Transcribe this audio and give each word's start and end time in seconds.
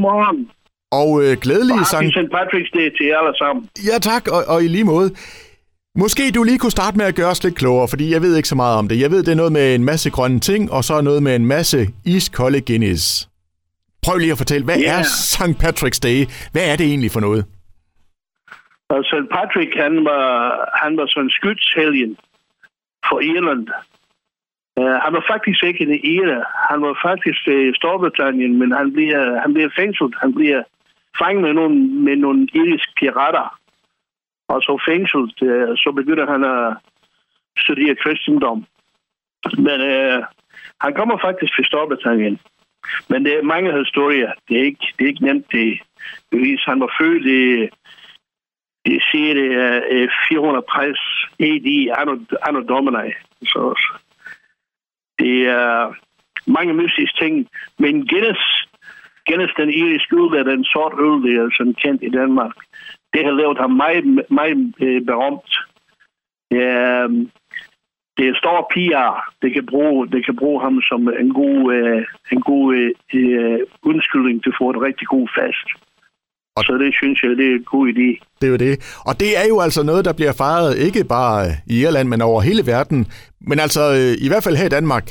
Godmorgen. 0.00 0.50
Og 1.00 1.10
øh, 1.24 1.32
glædelig 1.44 1.74
Og 1.80 1.86
sang... 1.86 2.04
St. 2.12 2.30
Patrick's 2.36 2.70
Day 2.78 2.88
til 2.96 3.06
jer 3.06 3.18
alle 3.18 3.38
sammen. 3.38 3.68
Ja 3.90 3.98
tak, 3.98 4.28
og, 4.36 4.40
og 4.54 4.64
i 4.64 4.68
lige 4.68 4.84
måde. 4.84 5.10
Måske 5.98 6.30
du 6.30 6.42
lige 6.42 6.58
kunne 6.58 6.70
starte 6.78 6.96
med 6.96 7.06
at 7.06 7.14
gøre 7.14 7.30
os 7.30 7.44
lidt 7.44 7.56
klogere, 7.56 7.88
fordi 7.88 8.12
jeg 8.12 8.22
ved 8.22 8.36
ikke 8.36 8.48
så 8.48 8.54
meget 8.54 8.78
om 8.78 8.88
det. 8.88 9.00
Jeg 9.00 9.10
ved, 9.10 9.22
det 9.22 9.32
er 9.32 9.36
noget 9.42 9.52
med 9.52 9.74
en 9.74 9.84
masse 9.84 10.10
grønne 10.10 10.40
ting, 10.40 10.72
og 10.72 10.84
så 10.84 11.00
noget 11.00 11.22
med 11.22 11.36
en 11.36 11.46
masse 11.46 11.78
iskolde 12.04 12.60
Guinness. 12.60 13.28
Prøv 14.02 14.16
lige 14.18 14.32
at 14.32 14.38
fortælle, 14.38 14.64
hvad 14.64 14.78
Ja. 14.78 14.98
er 14.98 15.02
St. 15.02 15.56
Patrick's 15.64 16.00
Day? 16.08 16.18
Hvad 16.52 16.64
er 16.72 16.76
det 16.76 16.86
egentlig 16.86 17.10
for 17.10 17.20
noget? 17.20 17.44
Og 18.88 19.04
St. 19.04 19.28
Patrick, 19.36 19.70
han 19.84 20.04
var, 20.04 20.28
han 20.82 20.96
var 20.96 21.06
sådan 21.06 21.24
en 21.26 21.30
skytshelgen 21.30 22.16
for 23.08 23.20
Irland. 23.20 23.66
Uh, 24.80 24.96
han 25.04 25.12
var 25.12 25.24
faktisk 25.30 25.64
ikke 25.64 25.84
en 25.84 26.00
ire. 26.04 26.44
Han 26.70 26.82
var 26.82 26.98
faktisk 27.02 27.48
øh, 27.48 27.68
i 27.70 27.74
Storbritannien, 27.74 28.58
men 28.58 28.72
han 28.72 28.92
bliver, 28.92 29.40
han 29.40 29.54
bliver 29.54 29.70
fængslet. 29.76 30.14
Han 30.20 30.34
bliver 30.34 30.62
fanget 31.18 31.42
med 31.42 31.52
nogle, 31.52 31.76
med 32.06 32.16
nogle 32.16 32.48
iriske 32.54 32.92
pirater. 33.00 33.58
Og 34.48 34.62
så 34.62 34.82
fængslet, 34.88 35.34
uh, 35.42 35.76
så 35.82 35.92
begynder 35.96 36.26
han 36.32 36.44
at 36.44 36.76
studere 37.58 37.94
kristendom. 38.02 38.66
Men 39.58 39.78
uh, 39.80 40.24
han 40.80 40.94
kommer 40.94 41.18
faktisk 41.26 41.52
fra 41.56 41.64
Storbritannien. 41.64 42.38
Men 43.08 43.24
det 43.24 43.32
er 43.34 43.42
mange 43.42 43.78
historier. 43.78 44.32
Det 44.48 44.58
er 44.60 44.64
ikke, 44.64 44.86
det 44.98 45.04
er 45.04 45.08
ikke 45.08 45.24
nemt 45.24 45.52
det 45.52 45.80
bevis. 46.30 46.60
Han 46.64 46.80
var 46.80 46.94
født 47.00 47.26
i 47.26 47.68
i 48.94 48.98
serie 49.12 49.82
460 50.28 50.98
AD, 51.40 51.68
anno, 52.00 52.14
anno 52.48 52.60
domini. 52.60 53.08
Så 53.42 53.60
det 55.26 55.38
er 55.60 55.94
mange 56.56 56.74
mystiske 56.74 57.16
ting. 57.22 57.34
Men 57.78 57.94
Guinness, 58.10 58.42
Guinness 59.26 59.54
den 59.60 59.70
iriske 59.80 60.16
øl, 60.20 60.32
er 60.40 60.44
den 60.52 60.64
sort 60.64 60.94
øl, 61.06 61.16
det 61.24 61.32
er 61.36 61.56
sådan 61.56 61.78
kendt 61.82 62.02
i 62.02 62.10
Danmark. 62.18 62.54
Det 63.12 63.24
har 63.24 63.34
lavet 63.40 63.58
ham 63.58 63.72
meget, 63.84 64.04
meget 64.30 64.74
øh, 64.86 65.00
berømt. 65.10 65.52
Ja, 66.50 67.06
det 68.16 68.24
er 68.28 68.40
store 68.42 68.64
piger, 68.74 69.08
det 69.42 69.50
kan 69.54 69.66
bruge, 69.72 70.08
det 70.14 70.24
kan 70.26 70.36
bruge 70.36 70.60
ham 70.64 70.82
som 70.90 71.00
en 71.22 71.30
god, 71.42 71.58
øh, 71.74 72.04
en 72.32 72.40
god 72.50 72.64
øh, 72.76 72.90
øh, 73.14 73.60
undskyldning 73.82 74.42
til 74.42 74.50
at 74.50 74.58
få 74.60 74.70
et 74.70 74.82
rigtig 74.88 75.06
god 75.14 75.28
fest. 75.38 75.68
Så 76.58 76.78
det 76.78 76.94
synes 76.94 77.22
jeg, 77.22 77.30
det 77.30 77.46
er 77.50 77.54
en 77.54 77.70
god 77.74 77.84
idé. 77.88 78.08
Det 78.40 78.46
er 78.46 78.50
jo 78.50 78.56
det. 78.56 78.74
Og 79.08 79.20
det 79.20 79.30
er 79.40 79.46
jo 79.48 79.60
altså 79.60 79.82
noget, 79.82 80.04
der 80.04 80.12
bliver 80.12 80.32
fejret 80.32 80.78
ikke 80.86 81.04
bare 81.08 81.46
i 81.66 81.74
Irland, 81.82 82.08
men 82.08 82.22
over 82.22 82.40
hele 82.40 82.66
verden. 82.66 83.06
Men 83.40 83.58
altså, 83.60 83.82
øh, 83.98 84.24
i 84.24 84.28
hvert 84.28 84.44
fald 84.44 84.56
her 84.56 84.66
i 84.66 84.76
Danmark, 84.78 85.06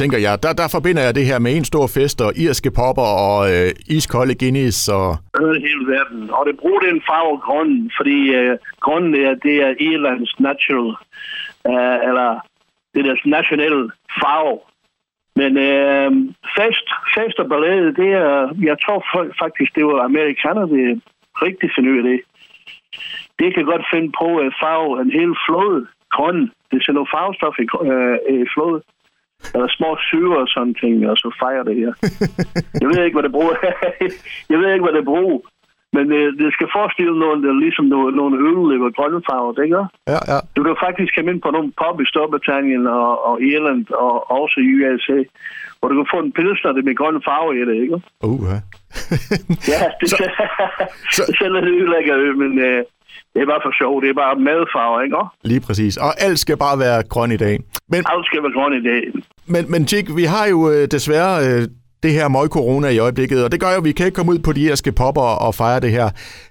tænker 0.00 0.18
jeg, 0.26 0.42
der, 0.44 0.52
der 0.60 0.68
forbinder 0.76 1.02
jeg 1.06 1.14
det 1.14 1.28
her 1.30 1.38
med 1.38 1.52
en 1.56 1.70
stor 1.72 1.86
fest 1.96 2.18
og 2.26 2.32
irske 2.44 2.70
popper 2.80 3.08
og 3.28 3.38
øh, 3.52 3.70
iskolde 3.96 4.34
Guinness 4.40 4.88
og... 4.98 5.08
Øde 5.42 5.58
hele 5.66 5.84
verden. 5.94 6.30
Og 6.36 6.42
det 6.48 6.54
bruger 6.60 6.80
den 6.80 7.00
farve 7.08 7.36
grøn, 7.46 7.90
fordi 7.98 8.18
øh, 8.38 8.58
grøn 8.80 9.06
er, 9.26 9.34
det 9.46 9.56
er 9.66 9.72
Irlands 9.88 10.34
natural, 10.48 10.90
øh, 11.70 11.98
eller 12.08 12.28
det 12.92 12.98
er 13.00 13.08
deres 13.10 13.26
nationale 13.38 13.82
farve. 14.20 14.58
Men 15.40 15.52
øh, 15.70 16.10
fest, 16.56 16.86
fest 17.14 17.38
og 17.42 17.48
ballade, 17.48 17.94
det 18.00 18.10
er, 18.26 18.34
jeg 18.70 18.76
tror 18.84 18.98
faktisk, 19.42 19.70
det 19.76 19.84
var 19.86 19.98
amerikanere, 20.04 20.68
det 20.68 21.02
rigtig 21.46 21.68
finder 21.74 21.92
ud 21.92 21.98
af 21.98 22.04
det. 22.10 22.20
Det 23.40 23.54
kan 23.54 23.64
godt 23.64 23.84
finde 23.92 24.10
på 24.20 24.28
at 24.44 24.52
farve 24.62 24.90
en 25.02 25.10
hel 25.18 25.32
flod 25.46 25.86
grøn. 26.16 26.40
Det 26.70 26.76
er 26.88 26.92
noget 26.92 27.12
farvestof 27.14 27.56
i, 27.64 27.66
øh, 27.92 28.16
i 28.42 28.46
flod. 28.54 28.76
Eller 29.56 29.68
små 29.78 29.90
syre 30.08 30.36
og 30.44 30.48
sådan 30.54 30.74
ting, 30.82 30.94
og 31.10 31.16
så 31.22 31.28
fejrer 31.42 31.64
det 31.68 31.76
her. 31.82 31.92
Jeg 32.82 32.88
ved 32.90 33.00
ikke, 33.04 33.16
hvad 33.16 33.26
det 33.28 33.34
bruger. 33.36 33.56
jeg 34.50 34.58
ved 34.60 34.68
ikke, 34.72 34.86
hvad 34.86 34.96
det 34.98 35.04
bruger. 35.12 35.38
Men 35.96 36.06
øh, 36.18 36.28
det 36.40 36.48
skal 36.56 36.68
forestille 36.78 37.14
noget, 37.24 37.38
der 37.44 37.52
ligesom 37.64 37.84
noget, 37.94 38.10
nogle 38.20 38.34
øl 38.48 38.60
eller 38.74 38.90
grønne 38.98 39.20
farver, 39.28 39.62
ikke? 39.66 39.82
Ja, 40.12 40.18
ja. 40.32 40.38
Du 40.56 40.60
kan 40.66 40.76
faktisk 40.86 41.10
komme 41.14 41.30
ind 41.32 41.40
på 41.46 41.50
nogle 41.56 41.70
pub 41.80 41.96
i 42.04 42.06
Storbritannien 42.12 42.84
og, 42.98 43.08
og 43.28 43.34
Irland 43.50 43.82
og 44.04 44.14
også 44.40 44.56
i 44.66 44.68
USA, 44.76 45.18
hvor 45.78 45.88
du 45.88 45.94
kan 46.00 46.08
få 46.14 46.18
en 46.24 46.32
pilsner 46.38 46.72
det 46.76 46.84
med 46.88 46.94
grønne 47.00 47.20
farve 47.28 47.50
i 47.60 47.62
det, 47.68 47.76
ikke? 47.84 47.96
Uh, 48.28 48.40
ja. 48.50 48.58
Ja, 49.72 49.80
det, 50.00 50.06
Så- 50.10 50.30
så, 51.14 51.22
det 51.28 51.36
selv 51.40 51.54
er 51.58 51.62
det 51.66 51.72
ødelægger, 51.80 52.14
men 52.42 52.52
øh, 52.68 52.80
det 53.32 53.40
er 53.42 53.46
bare 53.52 53.64
for 53.66 53.72
sjov. 53.80 53.94
Det 54.02 54.08
er 54.10 54.18
bare 54.24 54.34
madfarve, 54.48 54.96
ikke? 55.04 55.16
Lige 55.50 55.62
præcis. 55.66 55.92
Og 56.06 56.10
alt 56.26 56.38
skal 56.44 56.56
bare 56.66 56.76
være 56.86 56.98
grøn 57.12 57.32
i 57.36 57.40
dag. 57.46 57.54
Men, 57.92 58.00
Alt 58.12 58.26
skal 58.28 58.42
være 58.44 58.52
grøn 58.58 58.74
i 58.80 58.84
dag. 58.90 59.02
Men, 59.54 59.70
men 59.72 59.86
Chick, 59.88 60.06
vi 60.16 60.24
har 60.24 60.46
jo 60.46 60.70
øh, 60.70 60.88
desværre 60.96 61.34
øh, 61.46 61.62
det 62.02 62.12
her 62.12 62.28
møg 62.28 62.48
corona 62.48 62.88
i 62.88 62.98
øjeblikket, 62.98 63.44
og 63.44 63.52
det 63.52 63.60
gør 63.60 63.70
jo, 63.74 63.80
at 63.82 63.84
vi 63.84 63.92
kan 63.92 64.06
ikke 64.06 64.16
komme 64.16 64.32
ud 64.32 64.38
på 64.46 64.52
de 64.52 64.60
irske 64.60 64.92
popper 64.92 65.28
og 65.46 65.54
fejre 65.54 65.80
det 65.80 65.92
her. 65.98 66.08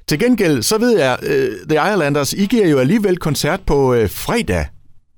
Til 0.09 0.17
gengæld, 0.19 0.57
så 0.61 0.75
ved 0.79 0.93
jeg, 1.03 1.15
øh, 1.31 1.49
The 1.71 1.77
Islanders, 1.91 2.33
I 2.33 2.45
giver 2.53 2.67
jo 2.73 2.77
alligevel 2.77 3.17
koncert 3.27 3.61
på 3.71 3.77
øh, 3.95 4.05
fredag 4.25 4.65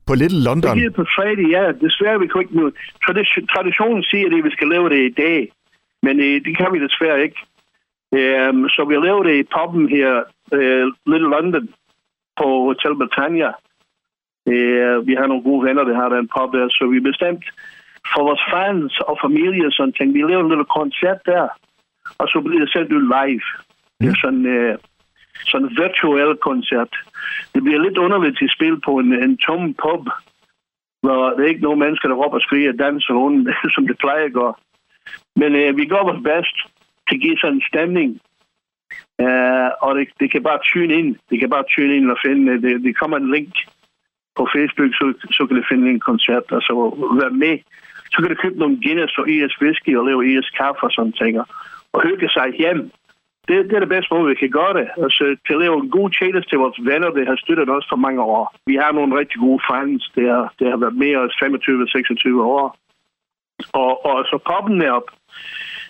på 0.07 0.13
Little 0.21 0.43
London. 0.49 0.77
Det 0.77 0.85
er 0.85 0.99
på 1.01 1.07
fredag, 1.17 1.47
ja. 1.55 1.63
Desværre, 1.85 2.19
vi 2.23 2.27
kan 2.27 2.41
ikke 2.41 2.57
nu. 2.59 2.65
Tradition, 3.05 3.47
traditionen 3.53 4.03
siger, 4.03 4.25
at 4.27 4.45
vi 4.47 4.51
skal 4.57 4.67
lave 4.67 4.89
det 4.93 5.01
i 5.09 5.13
dag, 5.23 5.39
men 6.05 6.15
øh, 6.25 6.35
det 6.45 6.53
kan 6.59 6.69
vi 6.73 6.79
desværre 6.87 7.19
ikke. 7.27 7.39
Um, 8.19 8.69
så 8.75 8.81
vi 8.89 8.93
laver 9.07 9.23
det 9.23 9.35
i 9.39 9.49
poppen 9.55 9.89
her, 9.89 10.11
øh, 10.57 10.85
Little 11.11 11.29
London, 11.35 11.65
på 12.39 12.47
Hotel 12.67 12.95
Britannia. 13.01 13.51
Uh, 14.53 15.07
vi 15.07 15.13
har 15.19 15.27
nogle 15.27 15.43
gode 15.43 15.65
venner, 15.67 15.83
der 15.83 15.95
har 15.95 16.09
den 16.09 16.27
pop 16.35 16.51
der, 16.53 16.67
så 16.69 16.87
vi 16.91 16.97
er 16.97 17.09
bestemt 17.11 17.45
for 18.13 18.21
vores 18.27 18.43
fans 18.53 18.99
og 19.09 19.15
familie 19.25 19.65
og 19.69 19.71
sådan 19.71 19.93
ting. 19.93 20.13
Vi 20.13 20.21
laver 20.21 20.43
en 20.43 20.53
lille 20.53 20.73
koncert 20.77 21.19
der, 21.25 21.47
og 22.21 22.25
så 22.31 22.37
bliver 22.45 22.61
det 22.63 22.73
sendt 22.73 22.91
ud 22.97 23.05
live. 23.15 23.47
Det 23.99 24.07
er 24.09 24.17
sådan, 24.23 24.45
uh, 24.57 24.73
sådan 25.49 25.67
en 25.67 25.77
virtuel 25.83 26.35
koncert. 26.49 26.93
Det 27.53 27.61
bliver 27.63 27.81
lidt 27.81 27.97
underligt 27.97 28.41
at 28.41 28.55
spille 28.57 28.79
på 28.87 28.91
en, 29.01 29.09
en 29.25 29.37
tom 29.37 29.63
pub, 29.83 30.03
hvor 31.03 31.21
der 31.29 31.41
er 31.43 31.51
ikke 31.51 31.67
nogen 31.67 31.79
mennesker, 31.79 32.07
der 32.07 32.15
råber 32.15 32.37
og 32.39 32.45
skriger 32.47 32.71
og 32.73 32.79
danser 32.79 33.13
rundt, 33.13 33.49
som 33.75 33.87
det 33.87 33.97
plejer 33.97 34.25
at 34.25 34.33
gøre. 34.33 34.53
Men 35.35 35.51
uh, 35.61 35.77
vi 35.79 35.85
gør 35.85 36.07
vores 36.07 36.23
bedst 36.23 36.57
til 37.07 37.15
at 37.15 37.21
give 37.21 37.37
sådan 37.37 37.55
en 37.55 37.69
stemning. 37.71 38.09
Uh, 39.23 39.69
og 39.85 39.91
det, 39.95 40.07
det 40.19 40.31
kan 40.31 40.43
bare 40.43 40.59
tune 40.69 40.93
ind. 40.99 41.15
Det 41.29 41.39
kan 41.39 41.49
bare 41.49 41.69
tune 41.73 41.95
ind 41.97 42.11
og 42.11 42.17
finde, 42.25 42.53
uh, 42.53 42.61
det, 42.63 42.83
det 42.83 42.97
kommer 42.97 43.17
en 43.17 43.31
link 43.31 43.53
på 44.37 44.43
Facebook, 44.55 44.91
så, 44.99 45.05
så 45.37 45.41
kan 45.45 45.55
du 45.57 45.63
finde 45.71 45.85
en 45.89 45.99
koncert, 46.09 46.45
og 46.57 46.61
så 46.67 46.73
være 47.21 47.35
med. 47.43 47.55
Så 48.11 48.17
kan 48.19 48.29
du 48.29 48.35
købe 48.43 48.59
nogle 48.59 48.79
Guinness 48.83 49.17
og 49.17 49.29
IS 49.29 49.61
whisky 49.61 49.91
og 49.97 50.05
lave 50.05 50.21
IS 50.29 50.49
kaffe 50.59 50.83
og 50.87 50.91
sådan 50.91 51.17
ting, 51.21 51.33
og 51.93 51.99
hygge 52.07 52.29
sig 52.29 52.47
hjem. 52.61 52.81
Det, 53.47 53.55
det 53.69 53.75
er 53.75 53.83
det 53.83 53.95
bedste 53.95 54.13
måde, 54.13 54.29
vi 54.29 54.35
kan 54.35 54.51
gøre 54.59 54.73
det. 54.79 54.87
Altså, 55.03 55.23
til 55.45 55.53
at 55.53 55.59
lave 55.65 55.75
en 55.83 55.89
god 55.97 56.09
tjeneste 56.19 56.49
til 56.49 56.57
vores 56.63 56.79
venner, 56.89 57.09
det 57.09 57.27
har 57.27 57.35
støttet 57.35 57.69
os 57.69 57.87
for 57.89 57.99
mange 58.05 58.21
år. 58.21 58.55
Vi 58.65 58.75
har 58.75 58.91
nogle 58.91 59.17
rigtig 59.19 59.39
gode 59.39 59.61
fans, 59.69 60.11
det 60.15 60.25
har, 60.33 60.53
det 60.59 60.67
har 60.71 60.77
været 60.77 60.95
mere 61.05 61.19
end 61.23 62.35
25-26 62.39 62.41
år. 62.41 62.77
Og, 63.73 64.05
og 64.05 64.25
så 64.29 64.37
poppen 64.49 64.81
er 64.81 64.91
op. 64.91 65.09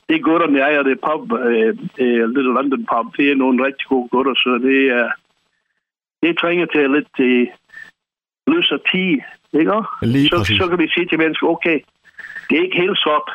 Det 0.09 0.15
er 0.15 0.27
gutterne, 0.29 0.57
jeg 0.57 0.73
er 0.75 0.83
det 0.83 0.99
pop, 0.99 1.23
øh, 1.33 1.77
øh, 2.03 2.23
Little 2.33 2.53
London 2.57 2.85
pop. 2.85 3.05
Det 3.17 3.31
er 3.31 3.35
nogle 3.35 3.65
rigtig 3.65 3.87
gode 3.87 4.07
gutter, 4.09 4.35
så 4.35 4.59
det 4.67 4.79
er... 4.99 5.09
Det 6.23 6.37
trænger 6.37 6.65
til 6.65 6.89
lidt 6.89 7.19
øh, 7.19 7.47
lys 8.57 8.71
og 8.71 8.81
tid, 8.91 9.13
ikke? 9.59 9.73
Lige 10.01 10.29
så, 10.29 10.37
præcis. 10.37 10.57
så 10.57 10.67
kan 10.69 10.79
vi 10.79 10.87
sige 10.95 11.07
til 11.07 11.19
mennesker, 11.23 11.47
okay, 11.47 11.77
det 12.47 12.53
er 12.57 12.63
ikke 12.67 12.81
helt 12.83 12.99
sort. 13.05 13.27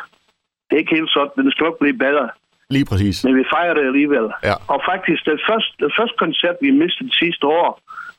Det 0.66 0.72
er 0.76 0.80
ikke 0.82 0.96
helt 0.98 1.10
sort, 1.10 1.30
men 1.36 1.46
det 1.46 1.52
skal 1.52 1.64
nok 1.64 1.78
blive 1.78 1.98
bedre. 2.06 2.28
Lige 2.74 2.86
præcis. 2.90 3.24
Men 3.24 3.34
vi 3.40 3.44
fejrer 3.54 3.74
det 3.74 3.84
alligevel. 3.90 4.26
Ja. 4.48 4.54
Og 4.72 4.78
faktisk, 4.90 5.20
det 5.30 5.40
første, 5.48 5.72
det 5.84 5.92
første 5.98 6.16
koncert, 6.24 6.56
vi 6.60 6.70
mistede 6.82 7.10
sidste 7.22 7.46
år, 7.46 7.68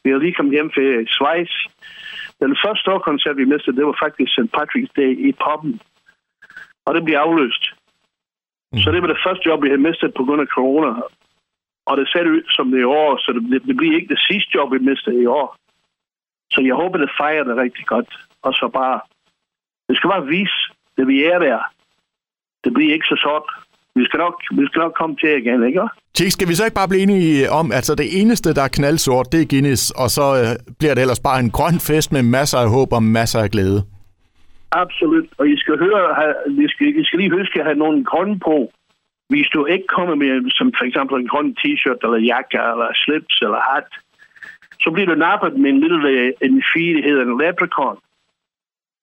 vi 0.04 0.10
har 0.12 0.18
lige 0.18 0.38
kommet 0.38 0.54
hjem 0.58 0.72
fra 0.76 0.86
Schweiz. 1.16 1.54
Den 2.44 2.54
første 2.64 2.86
år 2.94 3.00
koncert, 3.10 3.38
vi 3.38 3.46
mistede, 3.54 3.76
det 3.78 3.86
var 3.86 3.98
faktisk 4.06 4.32
St. 4.32 4.50
Patrick's 4.58 4.94
Day 5.02 5.12
i 5.28 5.30
poppen. 5.46 5.74
Og 6.86 6.92
det 6.96 7.04
bliver 7.04 7.20
afløst. 7.20 7.64
Mm. 8.72 8.80
Så 8.84 8.88
det 8.92 9.02
var 9.02 9.10
det 9.14 9.24
første 9.26 9.44
job, 9.48 9.64
vi 9.64 9.70
havde 9.72 9.88
mistet 9.90 10.14
på 10.18 10.24
grund 10.26 10.42
af 10.42 10.54
corona. 10.58 10.92
Og 11.90 11.94
det 11.98 12.08
ser 12.08 12.24
ud 12.36 12.44
som 12.56 12.72
det 12.72 12.78
er 12.78 12.88
i 12.88 12.94
år, 13.04 13.12
så 13.24 13.30
det, 13.34 13.62
det 13.68 13.76
bliver 13.78 13.96
ikke 13.96 14.14
det 14.16 14.22
sidste 14.30 14.50
job, 14.56 14.68
vi 14.74 14.80
mistede 14.90 15.22
i 15.22 15.26
år. 15.26 15.48
Så 16.54 16.62
jeg 16.62 16.76
håber, 16.82 16.98
det 16.98 17.18
fejrer 17.22 17.44
det 17.44 17.56
rigtig 17.58 17.86
godt. 17.86 18.10
Og 18.42 18.54
så 18.54 18.66
bare, 18.80 19.00
det 19.88 19.98
skal 19.98 20.10
bare 20.10 20.26
vise, 20.36 20.60
det 20.98 21.08
vi 21.08 21.24
er 21.24 21.40
der. 21.40 21.60
Det 22.64 22.74
bliver 22.74 22.94
ikke 22.94 23.12
så 23.14 23.18
sort. 23.26 23.48
Vi 23.96 24.06
skal 24.06 24.20
nok, 24.26 24.36
vi 24.60 24.66
skal 24.68 24.80
nok 24.80 24.96
komme 25.00 25.16
til 25.16 25.30
igen, 25.42 25.68
ikke? 25.68 25.82
Chick, 26.18 26.32
skal 26.32 26.48
vi 26.48 26.56
så 26.56 26.66
ikke 26.66 26.80
bare 26.82 26.92
blive 26.92 27.04
enige 27.04 27.52
om, 27.60 27.66
at 27.72 27.76
altså 27.76 27.94
det 27.96 28.08
eneste, 28.22 28.54
der 28.58 28.64
er 28.64 28.76
knaldsort, 28.78 29.32
det 29.32 29.42
er 29.42 29.50
Guinness, 29.52 29.84
og 29.92 30.10
så 30.18 30.26
øh, 30.42 30.52
bliver 30.80 30.94
det 30.94 31.02
ellers 31.02 31.26
bare 31.28 31.40
en 31.40 31.52
grøn 31.58 31.78
fest 31.90 32.10
med 32.12 32.24
masser 32.38 32.60
af 32.64 32.70
håb 32.76 32.90
og 32.98 33.04
masser 33.04 33.40
af 33.46 33.50
glæde? 33.56 33.80
Absolut. 34.72 35.28
Og 35.38 35.46
I 35.54 35.58
skal 35.58 35.78
høre, 35.86 36.04
I 36.66 36.68
skal, 36.74 36.88
I 37.02 37.04
skal 37.06 37.20
lige 37.20 37.38
huske 37.40 37.60
at 37.60 37.66
have 37.66 37.82
nogen 37.84 38.04
grønne 38.12 38.40
på. 38.40 38.58
Hvis 39.30 39.48
du 39.54 39.66
ikke 39.66 39.88
kommer 39.98 40.16
med, 40.16 40.52
som 40.58 40.68
for 40.78 40.86
eksempel 40.86 41.16
en 41.20 41.32
grøn 41.34 41.56
t-shirt, 41.60 42.00
eller 42.06 42.20
jakke, 42.32 42.58
eller 42.72 42.90
slips, 43.04 43.36
eller 43.46 43.62
hat, 43.70 43.90
så 44.84 44.88
bliver 44.94 45.08
du 45.12 45.16
nappet 45.28 45.54
med 45.62 45.70
en 45.70 45.80
lille 45.84 46.00
en 46.48 46.64
fie, 46.74 46.94
der 46.96 47.04
hedder 47.08 47.24
en 47.30 47.38
leprechaun. 47.42 47.98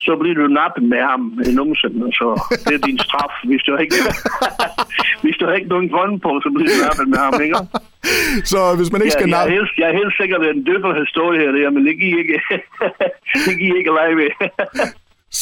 så 0.07 0.13
bliver 0.21 0.37
du 0.41 0.47
nappet 0.61 0.85
med 0.93 1.03
ham 1.11 1.23
i 1.49 1.51
numsen, 1.59 1.93
så 2.19 2.27
det 2.67 2.75
er 2.79 2.83
din 2.89 2.99
straf. 3.07 3.35
Hvis 3.51 3.63
du 3.67 3.73
ikke, 3.85 3.95
hvis 5.23 5.37
du 5.41 5.45
ikke 5.57 5.69
nogen 5.75 5.89
grønne 5.95 6.19
på, 6.27 6.31
så 6.45 6.49
bliver 6.55 6.71
du 6.75 6.79
nappet 6.87 7.07
med 7.13 7.21
ham, 7.27 7.35
ikke? 7.47 7.57
Så 8.53 8.61
hvis 8.79 8.91
man 8.93 9.01
ikke 9.03 9.17
skal 9.19 9.29
nappe... 9.29 9.47
jeg, 9.47 9.51
er 9.51 9.59
helt, 9.59 9.71
jeg 9.81 9.87
er 9.93 9.97
helt 10.03 10.15
sikker, 10.21 10.35
at 10.37 10.41
det 10.43 10.49
er 10.51 10.57
en 10.61 10.67
dybere 10.71 10.95
historie 11.05 11.37
her, 11.41 11.51
det 11.55 11.61
her, 11.65 11.71
men 11.77 11.83
det 11.89 11.95
giver 12.01 12.19
ikke, 12.23 12.37
det 13.47 13.55
giver 13.61 13.77
ikke 13.81 13.93
lege 13.99 14.17
ved. 14.21 14.31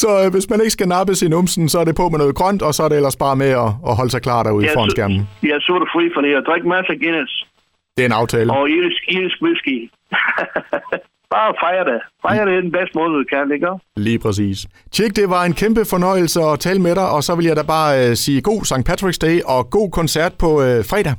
Så 0.00 0.10
øh, 0.24 0.32
hvis 0.34 0.50
man 0.50 0.60
ikke 0.60 0.70
skal 0.70 0.88
nappe 0.88 1.14
sin 1.14 1.30
numsen, 1.30 1.68
så 1.68 1.78
er 1.78 1.84
det 1.84 1.96
på 1.96 2.08
med 2.08 2.18
noget 2.18 2.34
grønt, 2.34 2.62
og 2.62 2.74
så 2.74 2.82
er 2.82 2.88
det 2.88 2.96
ellers 2.96 3.16
bare 3.16 3.36
med 3.36 3.50
at, 3.64 3.70
at 3.88 3.96
holde 3.98 4.10
sig 4.10 4.22
klar 4.22 4.42
derude 4.42 4.64
Ja, 4.66 4.74
foran 4.74 4.90
skærmen. 4.90 5.28
Jeg 5.42 5.60
så 5.60 5.74
det 5.82 5.88
fri 5.94 6.04
for 6.14 6.20
det 6.20 6.30
her. 6.30 6.40
Drik 6.40 6.64
masser 6.64 6.92
af 6.92 6.98
Guinness 6.98 7.32
Det 7.98 8.04
er 8.04 8.10
en 8.14 8.20
aftale. 8.22 8.52
og 8.52 8.70
irisk, 8.70 9.02
irisk 9.08 9.38
whisky. 9.42 9.76
Bare 11.34 11.54
fejre 11.62 11.84
det. 11.92 12.00
Fejre 12.22 12.46
det 12.50 12.62
den 12.62 12.72
bedste 12.72 12.94
måde, 12.98 13.10
du 13.18 13.24
kan, 13.34 13.52
ikke? 13.52 13.68
Lige 13.96 14.18
præcis. 14.18 14.58
Tjek, 14.92 15.16
det 15.16 15.26
var 15.30 15.42
en 15.44 15.54
kæmpe 15.62 15.82
fornøjelse 15.94 16.40
at 16.50 16.60
tale 16.66 16.80
med 16.86 16.94
dig, 17.00 17.08
og 17.16 17.22
så 17.26 17.32
vil 17.36 17.46
jeg 17.50 17.56
da 17.56 17.64
bare 17.76 17.90
øh, 18.00 18.14
sige 18.24 18.40
god 18.50 18.60
St. 18.70 18.84
Patrick's 18.90 19.20
Day 19.26 19.36
og 19.54 19.60
god 19.76 19.88
koncert 19.98 20.32
på 20.44 20.50
øh, 20.66 20.78
fredag. 20.90 21.14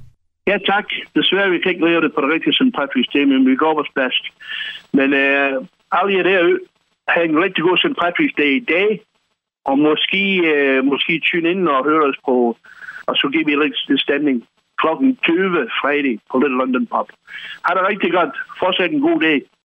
Ja, 0.48 0.58
tak. 0.72 0.88
Desværre, 1.16 1.50
vi 1.50 1.60
kan 1.60 1.72
ikke 1.72 1.86
lave 1.90 2.02
det 2.02 2.12
på 2.16 2.22
det 2.22 2.30
rigtige 2.34 2.54
St. 2.60 2.74
Patrick's 2.80 3.12
Day, 3.16 3.24
men 3.32 3.40
vi 3.50 3.56
går 3.56 3.74
vores 3.74 3.92
bedst. 4.00 4.24
Men 4.98 5.10
øh, 5.24 5.52
alle 5.98 6.12
jer 6.18 6.24
der 6.24 6.58
har 7.08 7.22
en 7.22 7.44
rigtig 7.46 7.62
god 7.68 7.78
St. 7.78 7.98
Patrick's 8.04 8.36
Day 8.42 8.52
i 8.62 8.66
dag, 8.76 8.90
og 9.70 9.80
måske, 9.88 10.24
øh, 10.54 10.86
måske 10.92 11.22
tune 11.28 11.52
ind 11.52 11.68
og 11.68 11.86
høre 11.90 12.04
os 12.10 12.20
på, 12.28 12.36
og 13.10 13.16
så 13.20 13.26
giver 13.34 13.46
vi 13.46 13.56
lidt 13.64 14.02
stemning 14.02 14.38
kl. 14.82 14.88
20 15.24 15.68
fredag 15.82 16.20
på 16.32 16.38
Little 16.38 16.58
London 16.58 16.86
Pub. 16.94 17.08
Ha' 17.66 17.74
det 17.76 17.88
rigtig 17.92 18.12
godt. 18.12 18.34
Fortsæt 18.60 18.92
en 18.92 19.02
god 19.02 19.20
dag. 19.22 19.42